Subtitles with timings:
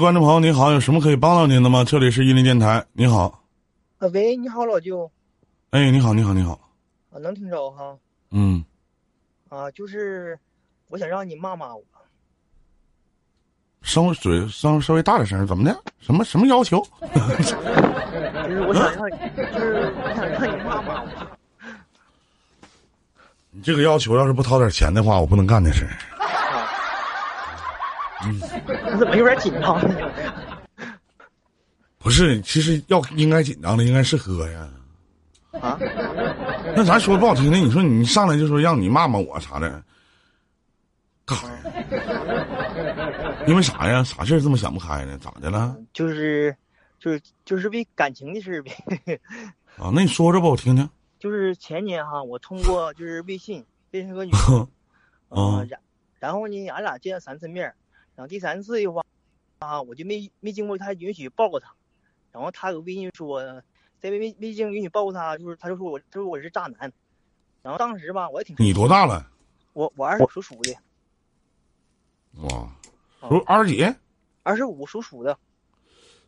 [0.00, 1.84] 观众朋友，你好，有什么可以帮到您的吗？
[1.84, 3.44] 这里是伊林电台，你好。
[3.98, 5.10] 啊，喂，你好，老舅。
[5.72, 6.58] 哎，你好，你好，你好。
[7.12, 7.94] 啊，能听着哈？
[8.30, 8.64] 嗯。
[9.50, 10.38] 啊，就是
[10.88, 11.82] 我想让你骂骂我。
[13.82, 15.78] 稍微嘴稍稍微大点声，怎么的？
[16.00, 16.82] 什么什么要求？
[17.12, 17.20] 就
[18.50, 21.08] 是我想让，就是我想让你骂骂我。
[23.50, 25.86] 你这个要求要是不掏点钱的话，我不能干这事。
[28.24, 30.10] 嗯，你怎么有点紧张呢？
[31.98, 34.68] 不是，其实要应该紧张的应该是喝呀。
[35.52, 35.78] 啊？
[36.74, 39.82] 那咱说不好听的，你说你上来就说让你骂骂我啥的，
[41.26, 41.62] 干啥呀？
[43.46, 44.02] 因为啥呀？
[44.02, 45.18] 啥事儿这么想不开呢？
[45.18, 45.76] 咋的了？
[45.92, 46.56] 就是，
[46.98, 48.72] 就是就是为感情的事呗。
[49.76, 50.88] 啊，那你说说吧，我听听。
[51.18, 54.66] 就是前年哈，我通过就是微信认识个女生，
[55.28, 55.78] 啊，然
[56.18, 57.70] 然后呢，俺俩见了三次面。
[58.20, 59.02] 然后第三次的话，
[59.60, 61.72] 啊，我就没没经过他允许抱过他，
[62.32, 63.42] 然后他有微信说，
[63.98, 66.92] 在没没经允许抱过他，就是他就说我他说我是渣男，
[67.62, 69.26] 然后当时吧，我也挺你多大了？
[69.72, 70.76] 我我二十五属鼠的。
[72.42, 72.70] 哇，
[73.26, 73.82] 属二十几？
[74.42, 75.38] 二十五属鼠的。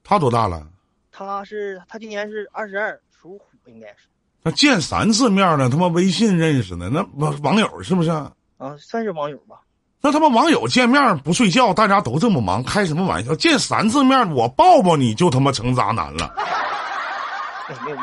[0.03, 0.67] 他多大了？
[1.11, 4.09] 他是他今年是二十二，属虎应该是。
[4.43, 8.09] 那见三次面了，他妈微信认识的，那网网友是不是？
[8.57, 9.61] 啊，算是网友吧。
[10.03, 13.35] 那他妈网友见面不睡觉，大家都这么忙，开什么玩笑？
[13.37, 16.31] 见三次面，我抱抱你就他妈成渣男了？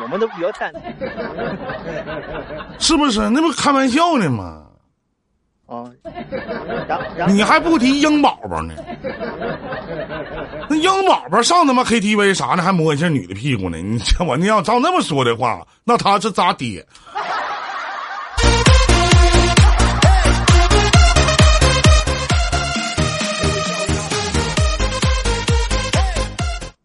[0.02, 0.82] 我们都比较淡定，
[2.80, 3.30] 是不是？
[3.30, 4.64] 那不开玩笑呢吗？
[5.68, 5.86] 啊，
[7.16, 8.74] 然你还不提鹰宝宝呢？
[10.68, 13.78] 那鹰宝宝上他妈 KTV 啥的，还摸一下女的屁股呢？
[13.78, 16.84] 你 我那要照那么说的话，那他是咋爹？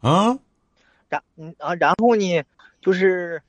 [0.05, 0.38] 啊，
[1.08, 2.42] 然嗯啊，然后呢，
[2.83, 3.42] 就是，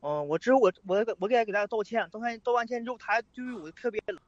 [0.00, 4.18] 嗯，我之后我我我给他给大家道歉，道歉道完歉之后，他还对我特别冷，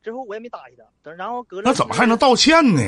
[0.00, 2.80] 之后我也没搭理他，等然后隔着那怎么还能道歉呢？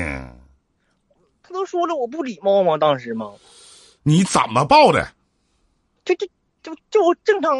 [1.42, 2.78] 他都说了我不礼貌吗？
[2.78, 3.32] 当时吗？
[4.04, 5.08] 你怎么报的？
[6.04, 6.28] 就就
[6.62, 7.52] 就就正常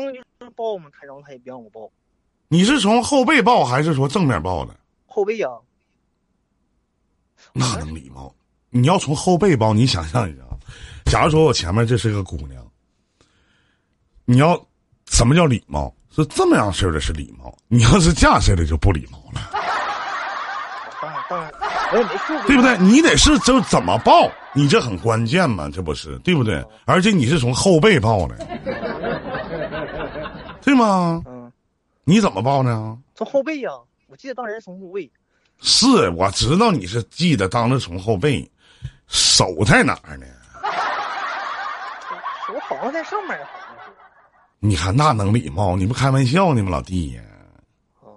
[0.55, 1.91] 报嘛，他然后他也不让我报。
[2.47, 4.77] 你是从后背抱还是说正面抱的？
[5.07, 5.49] 后背呀。
[7.53, 8.33] 那能礼貌？
[8.77, 10.43] 你要从后背抱，你想象一下，
[11.05, 12.61] 假如说我前面这是个姑娘，
[14.25, 14.61] 你要
[15.07, 15.95] 什么叫礼貌？
[16.11, 19.41] 是这么样式的是礼貌，你要是这样式的就不礼貌了。
[22.49, 22.77] 对不对？
[22.79, 26.61] 你得是就怎么抱，你这很关键嘛，这不是对不对？
[26.85, 28.37] 而且你是从后背抱的，
[30.63, 31.23] 对吗？
[31.27, 31.53] 嗯。
[32.03, 32.99] 你怎么抱呢？
[33.15, 33.71] 从后背呀，
[34.09, 35.09] 我记得当时从后背。
[35.61, 38.51] 是，我知道你是记得当时从后背。
[39.07, 40.27] 手在哪儿呢？
[42.47, 43.39] 手好像在上面。
[44.59, 45.77] 你看那能礼貌？
[45.77, 47.23] 你不开玩笑呢吗，老弟呀？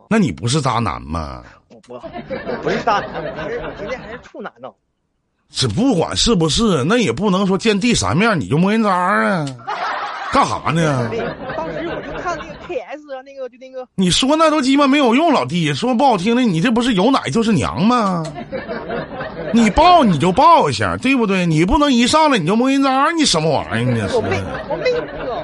[0.10, 1.44] 那你不是渣男吗？
[1.70, 4.70] 我不，我不是渣男，我还是我今天还是处男呢。
[5.50, 9.46] 这不管是不是，那也不能说见第三面你就摸人渣啊？
[10.32, 11.10] 干啥呢？
[11.56, 13.88] 当时我就看那个 KS 啊，那个就那个。
[13.96, 15.74] 你说那都鸡巴没有用，老弟。
[15.74, 18.24] 说不好听的，你这不是有奶就是娘吗？
[19.54, 21.46] 你抱你就抱一下，对不对？
[21.46, 24.10] 你不能一上来你就摸人渣，你什么玩意儿呢？
[24.14, 24.92] 我没，我没
[25.26, 25.44] 摸。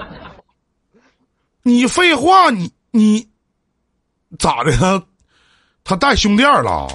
[1.63, 3.27] 你废话，你你
[4.37, 5.03] 咋的？
[5.83, 6.87] 他带胸垫了？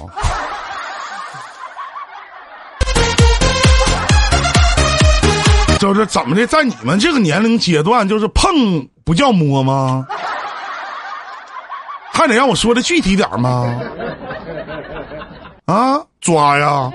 [5.79, 8.51] 就是怎么的，在你们这个年龄阶段，就是碰
[9.03, 10.05] 不叫摸吗？
[12.11, 13.79] 还得让我说的具体点吗？
[15.65, 16.91] 啊，抓呀！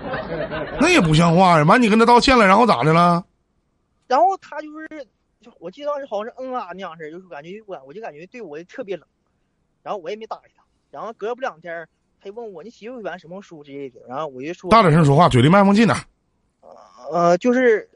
[0.80, 1.64] 那也不像话呀！
[1.64, 3.24] 完，你跟他道歉了，然后咋的了？
[4.06, 5.06] 然后他就是，
[5.40, 9.06] 就我记得当时好像是嗯啊那样式就是感觉我我就感觉对我特别冷，
[9.82, 10.62] 然后我也没搭理他。
[10.90, 11.86] 然后隔不两天，
[12.20, 15.96] 他就问我你喜不喜欢什么书之类的，然后我就说大点声说话，嘴离麦克风近点。
[17.10, 17.88] 呃，就是。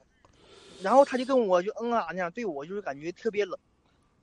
[0.83, 3.55] 然后他就跟我就嗯啊那样对我就是感觉特别冷，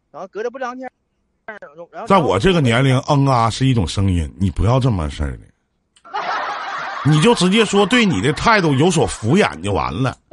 [0.09, 0.89] 然后隔着不两天，
[1.45, 5.41] 然后在我这个年龄嗯啊是一种声音，你不要这么事儿的，
[7.09, 10.17] 你就直接说对你的态度有所敷衍就完了。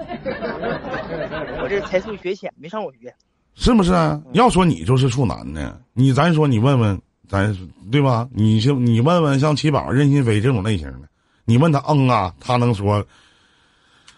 [1.63, 3.15] 我这才疏学浅，没上过学，
[3.55, 3.93] 是不是？
[4.33, 7.57] 要说你就是处男呢，你咱说你问问咱
[7.91, 8.29] 对吧？
[8.33, 11.09] 你就你问问像七宝、任心飞这种类型的，
[11.45, 13.05] 你问他嗯啊，他能说。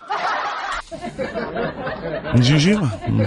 [2.35, 2.93] 你继续吧。
[3.07, 3.19] 嗯。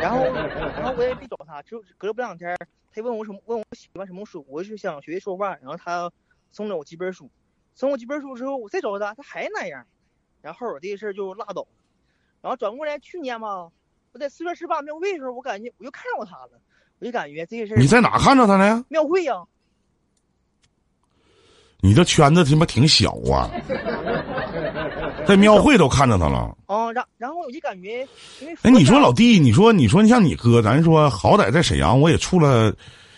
[0.00, 2.56] 然后，然后我也没找他，就隔了不两天，
[2.94, 6.10] 他问我什么，问我喜欢什么书，我就想学习说话，然后他
[6.52, 7.30] 送了我几本书，
[7.76, 9.84] 送我几本书之后，我再找他，他还那样，
[10.40, 11.64] 然后我这个事儿就拉倒。
[12.40, 13.70] 然后转过来，去年嘛，
[14.12, 16.58] 我在四月十八庙会的时候，我感觉我又看到他了，
[17.00, 17.76] 我就感觉这个事儿。
[17.76, 18.82] 你在哪看着他呢？
[18.88, 19.34] 庙会呀。
[21.80, 23.50] 你这圈子他妈挺小啊，
[25.28, 26.56] 在庙会都看着他了。
[26.66, 28.00] 哦，然然后我就感觉，
[28.40, 32.74] 因为哎，你说老弟，你说你说你像你哥，咱说好歹在沈阳，我也处了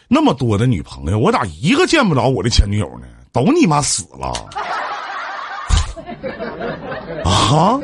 [0.09, 3.07] 那么多的女朋友，我咋一个见不着我的前女友呢？
[3.39, 4.29] 都你妈死了
[7.25, 7.79] 啊！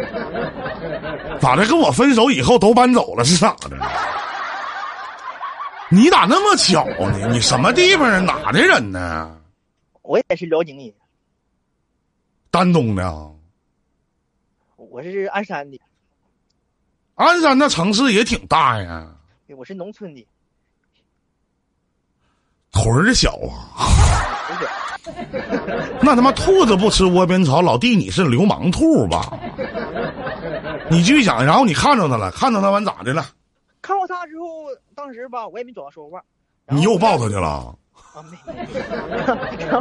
[1.40, 1.64] 咋的？
[1.66, 3.78] 跟我分手以后都搬走了是咋的？
[5.90, 7.28] 你咋那么巧呢？
[7.30, 8.26] 你什么地方人？
[8.26, 9.38] 哪的人呢？
[10.02, 10.92] 我也是辽宁人，
[12.50, 13.30] 丹东的。
[14.76, 15.80] 我是鞍山的。
[17.14, 19.06] 鞍山那城市也挺大呀。
[19.56, 20.26] 我是农村的。
[22.84, 23.88] 屯儿小啊。
[26.02, 29.32] 那他妈兔子不吃窝边草，老弟你是流氓兔吧？
[30.90, 33.24] 你继续讲，然后你看着他了，看着他完咋的了？
[33.80, 34.46] 看到他之后，
[34.94, 36.22] 当时吧，我也没找他说话。
[36.68, 37.74] 你又抱他去了？
[38.12, 38.36] 啊没，
[39.64, 39.80] 然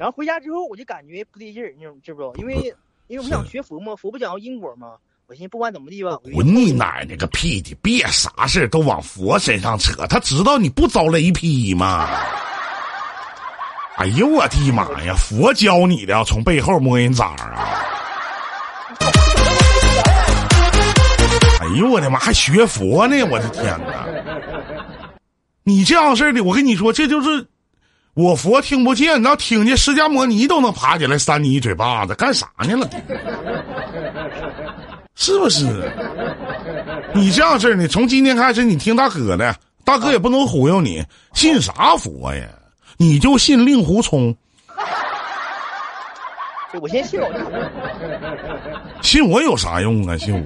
[0.00, 2.34] 然后回家之后我就感觉不对劲儿，你知不知道？
[2.34, 2.74] 因为
[3.06, 4.96] 因为我想学佛嘛，佛不讲因果嘛。
[5.28, 7.76] 我寻思不管怎么地吧，滚你奶奶个屁的！
[7.82, 12.08] 别啥事都往佛身上扯，他知道你不遭雷劈吗？
[13.98, 15.14] 哎呦我的妈呀！
[15.18, 17.84] 佛教你的，从背后摸人渣啊！
[21.60, 23.22] 哎呦我的妈，还学佛呢！
[23.24, 24.06] 我的天哪！
[25.62, 27.46] 你这样式的，我跟你说，这就是
[28.14, 32.88] 我佛听不见，要听见释迦摩尼都能爬起来扇你一嘴巴子，干啥呢了？
[35.18, 35.66] 是不是？
[37.12, 39.54] 你这样式的，从今天开始，你听大哥的，
[39.84, 41.04] 大哥也不能忽悠你，
[41.34, 42.46] 信啥佛呀？
[42.96, 44.34] 你就信令狐冲。
[46.80, 47.38] 我先信老弟。
[49.02, 50.16] 信我有啥用啊？
[50.16, 50.40] 信我？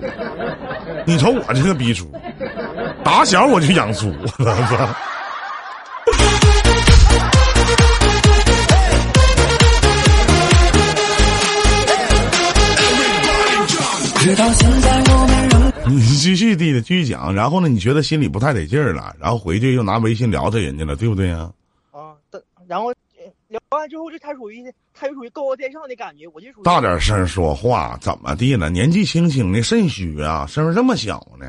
[1.04, 2.10] 你瞅我这个逼猪，
[3.04, 4.88] 打小我就养猪，我操！
[14.24, 17.69] 你继续弟弟继续讲，然后呢？
[17.69, 21.52] 你觉得心里不太得劲儿了，然后回去又拿微信聊着人家了，对不对呀？
[21.90, 22.14] 啊，
[22.69, 22.94] 然后
[23.48, 24.62] 聊完之后，就他属于
[24.94, 28.70] 他就属于高高在上的感觉，我就属于大点声说话，怎么地了？
[28.70, 31.46] 年纪轻轻的肾虚啊，声儿这么小呢？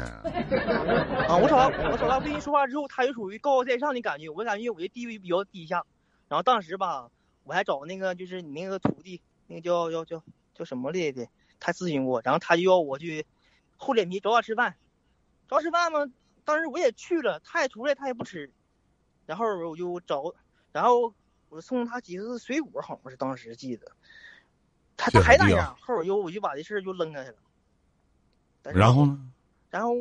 [1.29, 5.83] 啊，我找他，我找他微信说话之后，他就属于高高在上的感觉，我感觉我的地位比较低下。
[6.27, 7.05] 然后当时吧，
[7.43, 10.23] 我还找那个就是你那个徒弟，那个叫叫叫
[10.57, 11.27] 叫什么来的？
[11.65, 13.25] 他咨询过，然后他就要我去
[13.77, 14.75] 厚脸皮找他吃饭，
[15.47, 16.05] 找吃饭嘛。
[16.43, 18.51] 当时我也去了，他也出来，他也不吃。
[19.25, 20.33] 然后我就找，
[20.73, 21.13] 然后
[21.47, 23.89] 我送他几个水果，好像是当时记得。
[24.97, 27.37] 他他还那样，后边又我就把这事就扔下去了。
[28.73, 29.17] 然后呢？
[29.69, 29.93] 然后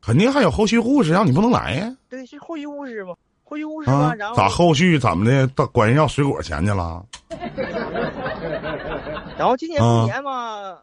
[0.00, 1.96] 肯定还有后续故事，让你不能来呀。
[2.08, 3.16] 对，是后续故事嘛？
[3.42, 4.14] 后续故事嘛？
[4.14, 5.48] 然后咋后续怎么的？
[5.48, 7.04] 到管人要水果钱去了？
[9.40, 10.82] 然后今年过年嘛，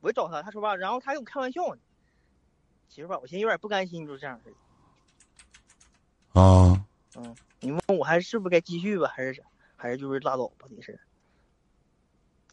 [0.00, 1.80] 我找他，他说吧，然后他跟我开玩笑呢。
[2.88, 4.50] 其实吧，我现在有点不甘心，就是这样式
[6.32, 6.40] 的。
[6.40, 6.86] 啊。
[7.16, 9.44] 嗯，你问我还是不是该继续吧，还是
[9.76, 10.98] 还是就是拉倒吧这事。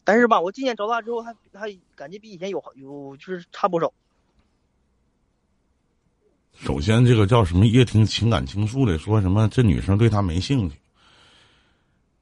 [0.04, 3.90] 但是吧，我今年找他之后，他他感觉比以前有有就是差不少。
[6.52, 7.64] 首先，这个叫什么？
[7.64, 10.78] 叶听情感倾诉的，说什么这女生对他没兴趣。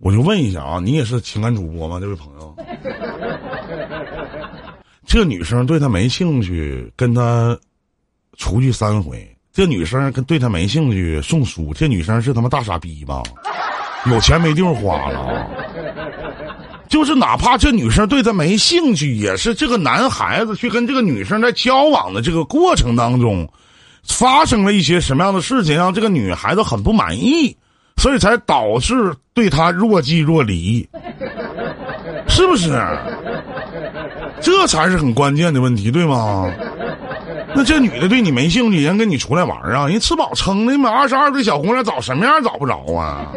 [0.05, 1.99] 我就问一下啊，你也是情感主播吗？
[1.99, 2.55] 这位朋友，
[5.07, 7.59] 这女生对他没兴趣，跟他
[8.37, 9.27] 出去三回。
[9.51, 11.73] 这女生跟对他没兴趣，送书。
[11.73, 13.23] 这女生是他妈大傻逼吧？
[14.13, 15.49] 有钱没地方花了。
[16.87, 23.49] 就是哪怕这女生对他没兴趣，也是这个男孩子去跟这个女生在交往的这个过程当中。
[24.07, 27.57] 发生了一些什么样的事情，让这个女孩子很不满意，
[27.97, 30.89] 所以才导致对他若即若离，
[32.29, 32.71] 是不是？
[34.41, 36.53] 这才是很关键的问题，对吗？
[37.57, 39.87] 那这女的对你没兴趣，人跟你出来玩啊？
[39.87, 43.33] 人吃饱撑的嘛，二十二岁小姑娘找什么样找不着啊？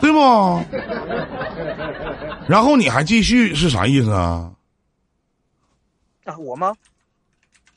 [0.00, 0.64] 对不？
[2.48, 4.50] 然后你还继续是啥意思啊？
[6.24, 6.72] 啊，我吗？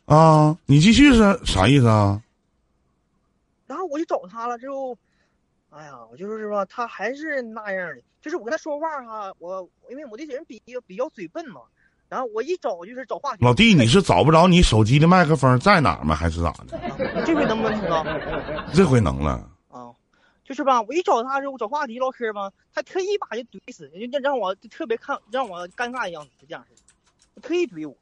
[0.05, 2.19] 啊，你继续是啥意思啊？
[3.93, 4.97] 我就找他了之后，
[5.69, 11.61] 哎呀，我就是说他还是那样的，就是我跟他说话哈，我因为我这人比较比较嘴笨嘛，
[12.09, 13.45] 然后我一找就是找话题。
[13.45, 16.15] 老弟，你是找不着你手机的麦克风在哪吗？
[16.15, 16.79] 还是咋的？
[17.23, 18.03] 这回能不能听到？
[18.73, 19.47] 这回能了。
[19.69, 19.93] 啊，
[20.43, 26.73] 就是吧，我一找他时候，我找话题唠嗑吧，他特意把就怼死，就让我特别看让我尴尬的样子，这样式
[27.35, 27.95] 的，特意怼我。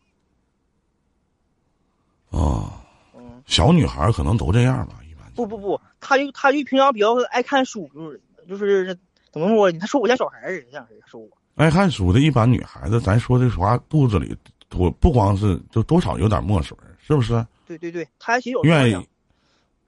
[2.30, 2.72] 哦，
[3.14, 4.96] 嗯，小女孩可能都这样吧。
[5.36, 8.98] 不不不，他就他就平常比较爱看书，就是就是
[9.32, 9.80] 怎么说呢？
[9.80, 11.28] 他说我家小孩儿这样说我。
[11.56, 14.36] 爱看书的一般女孩子，咱说这话肚子里
[14.70, 17.46] 多不光是就多少有点墨水，是不是？
[17.68, 19.08] 对对对，他还写小说愿意，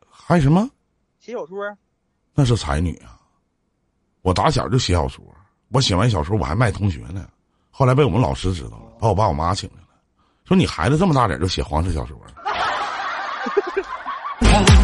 [0.09, 0.69] 还什么？
[1.19, 1.57] 写小说。
[2.35, 3.19] 那是才女啊！
[4.21, 5.23] 我打小就写小说，
[5.69, 7.27] 我写完小说我还卖同学呢。
[7.69, 9.88] 后来被我们老师知道了，把我爸我妈请来了，
[10.45, 12.17] 说你孩子这么大点就写黄色小说。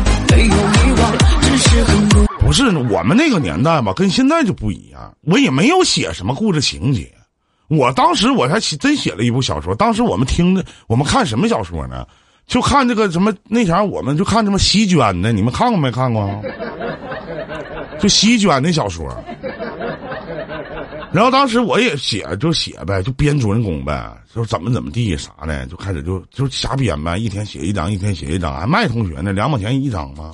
[2.39, 5.13] 不是我们那个年代吧，跟现在就不一样。
[5.21, 7.11] 我也没有写什么故事情节，
[7.67, 9.75] 我当时我还写真写了一部小说。
[9.75, 12.05] 当时我们听的，我们看什么小说呢？
[12.47, 16.27] 就看这个什么那前儿我们就看什么席卷的，你们看过没看过？
[17.99, 19.07] 就席卷的小说。
[21.11, 30.33] 然后当时我也写就写呗，就编主人公呗，就怎么怎么地啥的，就开始就就瞎编呗，一天写一张，一天写一张，还卖同学呢，两毛钱一张嘛？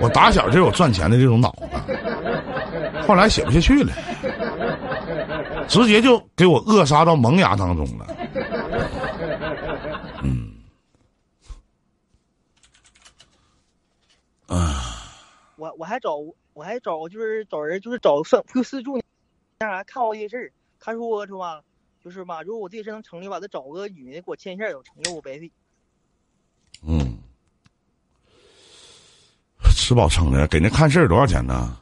[0.00, 1.66] 我打小就有赚钱的这种脑子，
[3.06, 3.92] 后来写不下去了，
[5.68, 8.06] 直接就给我扼杀到萌芽当中了。
[10.24, 10.50] 嗯，
[14.48, 14.82] 啊，
[15.54, 16.16] 我我还找
[16.52, 19.00] 我还找就是找人就是找算就四处
[19.62, 21.62] 那啥看我这些事儿，他说是吧，
[22.02, 25.52] 就是吧，如果我这事能成立吧，再找个女的给我牵线有，成了我白费。
[26.84, 27.16] 嗯，
[29.76, 31.78] 吃饱撑的，给那看事儿多少钱呢？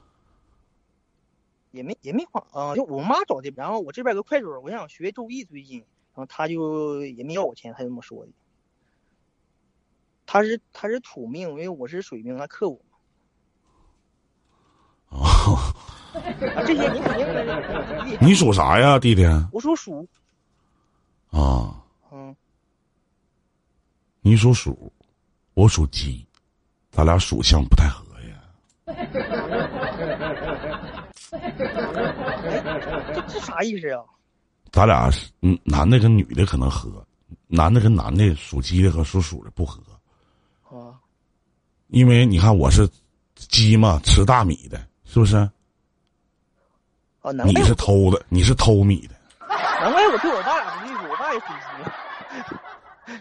[1.71, 8.33] 也没也没花啊，就我妈找的，然后我这边有个快手，我想学周易最近，然后他就也没要我钱，他这么说的。
[10.27, 12.79] 他是他是土命，因为我是水命，他克我。
[15.09, 15.70] 哦，
[16.55, 18.05] 啊，这些你肯定的。
[18.05, 19.25] 你你属啥呀，弟弟？
[19.53, 20.07] 我属鼠，
[21.31, 21.75] 啊，
[22.13, 22.35] 嗯，
[24.21, 24.93] 你属鼠，
[25.55, 26.25] 我属鸡，
[26.91, 28.37] 咱俩属相不太合呀。
[33.15, 34.03] 这这啥意思啊？
[34.73, 37.05] 咱俩是嗯，男的跟女的可能合，
[37.47, 39.81] 男的跟男的属鸡的和属鼠的不合，
[40.65, 40.95] 啊，
[41.89, 42.89] 因为你看我是
[43.35, 45.49] 鸡嘛，吃大米的，是不是？
[47.21, 49.15] 啊，难你是偷的，你是偷米的，
[49.47, 51.47] 难怪我对我爸俩不对付，我爸也属
[53.07, 53.13] 鸡，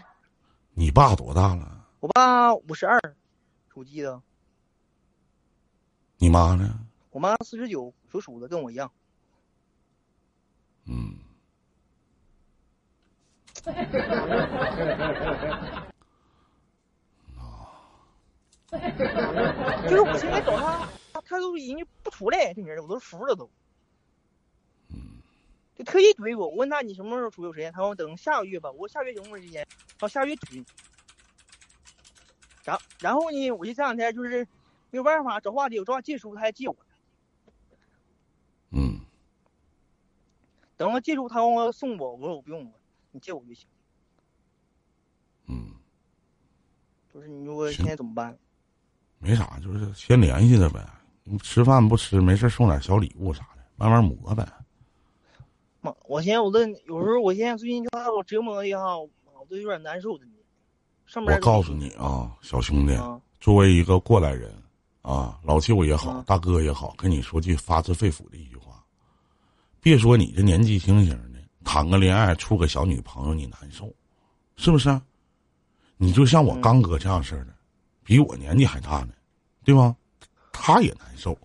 [0.72, 1.84] 你爸多大了？
[2.00, 2.98] 我爸五十二，
[3.72, 4.22] 属鸡的，
[6.16, 6.80] 你妈呢？
[7.10, 8.90] 我妈四十九，属鼠的，跟我一样。
[10.86, 11.14] 嗯，
[19.88, 23.50] 就是我现在找他，他他都已经不出来，这人我都服了都。
[25.76, 29.66] 就特意怼我，我问他你什么时候出有时间，他说等下个月吧，我说下个月有没有时间？
[29.98, 30.64] 到下个月底。
[32.62, 34.46] 然然后呢，我就这两天就是
[34.90, 36.76] 没有办法找话题，我找他借书，他还借我。
[38.70, 39.00] 嗯，
[40.76, 42.70] 等我借书，他让我送我，我说我不用了，
[43.10, 43.66] 你借我就行。
[45.46, 45.72] 嗯，
[47.12, 48.38] 就是你说行现在怎么办？
[49.18, 50.86] 没啥，就是先联系着呗。
[51.24, 54.46] 你吃饭不吃，没事送点小礼物啥的，慢慢磨呗。
[55.80, 59.10] 妈，我现在我这有时候我现在最近就把我折磨的哈，我
[59.48, 60.24] 都有点难受的。
[61.06, 64.52] 上面我告诉你啊，小兄弟，啊，作为一个过来人，
[65.02, 68.84] 啊，老舅也好，嗯大哥也好，跟你说句发自肺腑的一句话：
[69.80, 73.92] 别说你这年纪轻轻的，谈个恋爱，处个小女朋友，你难受，
[74.56, 75.00] 是不是？
[75.96, 77.54] 你就像我嗯刚哥这样式的，
[78.04, 79.08] 比我年纪还大呢，
[79.64, 79.94] 对吧？
[80.52, 81.36] 他也难受。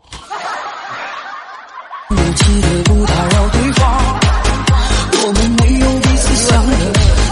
[2.08, 4.25] 的不打扰对方，
[5.24, 6.72] 我们没有彼此想的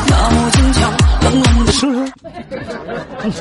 [0.09, 0.79] 那么坚强，
[1.21, 1.91] 冷冷的是不
[3.29, 3.37] 是？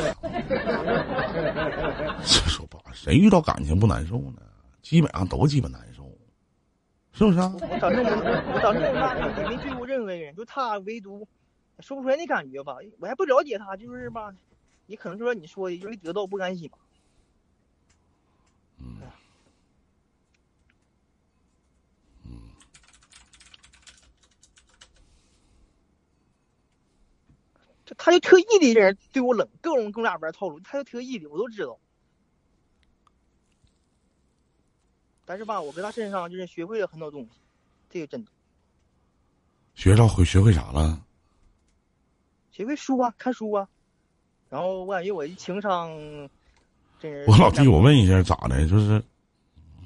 [2.50, 4.42] 说吧，谁遇到感情不难受呢？
[4.82, 6.04] 基本上都鸡巴难受，
[7.12, 7.52] 是不是啊？
[7.60, 11.26] 我我长这么我长这么大也没追过任何人，就他唯独
[11.78, 14.32] 说不出来那感觉吧，我还不了解他，就是吧，
[14.86, 16.78] 也可能说你说的就是得到不甘心吧。
[18.78, 18.96] 嗯
[27.96, 31.78] 他就特意的人对我冷，各种跟我俩玩套路，他就特意的，我都知道。
[35.24, 37.30] 但是吧，我跟他身上就是学会了很多东西，
[37.88, 38.30] 这个真的
[39.74, 41.04] 学着会学会啥了？
[42.50, 43.68] 学会书啊，看书啊。
[44.50, 45.88] 然后我感觉我一情商
[47.00, 47.24] 真是。
[47.26, 48.68] 我老弟，我问一下，咋的？
[48.68, 49.02] 就是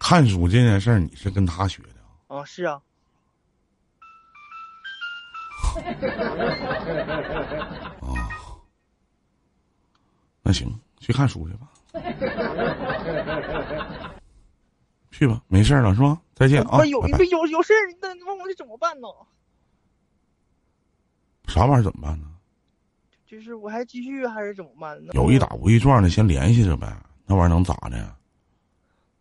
[0.01, 2.35] 看书这件事儿，你是跟他学的？
[2.35, 2.83] 啊，是啊。
[8.01, 8.31] 啊，
[10.43, 11.69] 那行，去看书去吧。
[15.11, 16.21] 去吧，没事了是吧？
[16.35, 16.85] 再见啊！
[16.85, 19.09] 有有有有事儿，那问我这怎么办呢？
[21.49, 22.27] 啥玩意儿怎么办呢？
[23.27, 25.13] 就是我还继续还是怎么办呢？
[25.15, 26.97] 有一打无一撞的，先联系着呗。
[27.25, 28.17] 那玩意儿能咋的？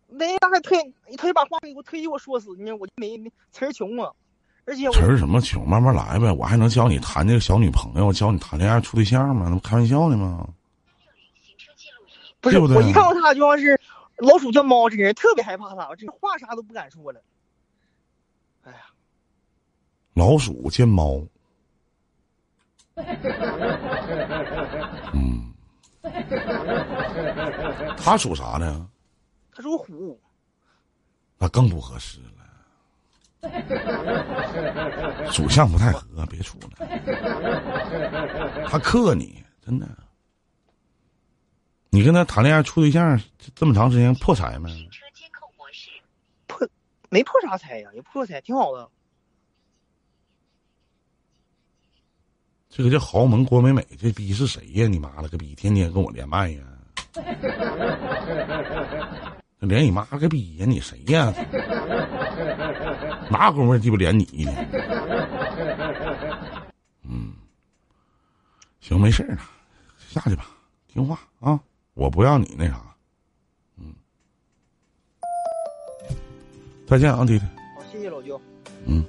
[0.08, 0.78] 那他还推，
[1.16, 2.70] 他就把话给我特意给我说死呢。
[2.76, 4.12] 我就没没词儿穷啊，
[4.66, 6.32] 而且词儿什么穷，慢慢来呗。
[6.32, 9.46] 我还能教你谈这个小女朋友，教你谈恋爱处对象吗？
[9.48, 10.48] 那不开玩笑呢吗？
[12.40, 13.80] 不是，我一看到他就像是
[14.18, 17.22] 老鼠见猫，这人特别害怕他，这话啥都不敢说了。
[18.64, 18.78] 哎呀，
[20.14, 21.24] 老鼠见猫。
[25.12, 25.52] 嗯，
[27.96, 28.88] 他属啥呢？
[29.52, 30.20] 他属虎，
[31.38, 32.45] 那更不合适了。
[35.32, 36.68] 属相不太合，别处了。
[38.68, 39.88] 他克你，真的。
[41.90, 43.20] 你跟他谈恋爱处对象
[43.54, 44.70] 这么长时间破财没？
[46.46, 46.68] 破，
[47.08, 48.88] 没破啥财呀，也破财，挺好的。
[52.68, 54.86] 这个叫豪门郭美美，这逼是谁呀？
[54.86, 56.60] 你妈了个逼，天天跟我连麦呀！
[59.60, 60.66] 连你妈个逼呀！
[60.66, 61.32] 你谁呀？
[63.30, 64.52] 哪功夫鸡巴连你呢？
[67.08, 67.32] 嗯，
[68.80, 69.38] 行，没事了，
[69.98, 70.46] 下去吧，
[70.88, 71.58] 听话啊！
[71.94, 72.80] 我不要你那啥，
[73.78, 73.94] 嗯，
[76.86, 77.44] 再见啊，弟弟。
[77.74, 78.40] 好，谢谢老舅。
[78.86, 79.04] 嗯。